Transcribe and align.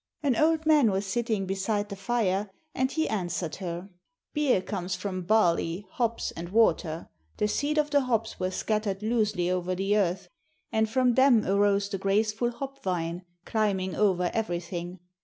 An 0.23 0.35
old 0.35 0.65
man 0.65 0.89
was 0.89 1.05
sitting 1.05 1.45
beside 1.45 1.89
the 1.89 1.95
fire, 1.95 2.49
and 2.73 2.91
he 2.91 3.07
answered 3.07 3.57
her: 3.57 3.87
'Beer 4.33 4.59
comes 4.59 4.95
from 4.95 5.21
barley, 5.21 5.85
hops, 5.91 6.31
and 6.31 6.49
water. 6.49 7.07
The 7.37 7.47
seed 7.47 7.77
of 7.77 7.91
the 7.91 8.01
hops 8.01 8.39
were 8.39 8.49
scattered 8.49 9.03
loosely 9.03 9.51
over 9.51 9.75
the 9.75 9.95
earth, 9.95 10.27
and 10.71 10.89
from 10.89 11.13
them 11.13 11.45
arose 11.45 11.87
the 11.87 11.99
graceful 11.99 12.49
hop 12.49 12.81
vine, 12.81 13.23
climbing 13.45 13.95
over 13.95 14.31
everything. 14.33 14.97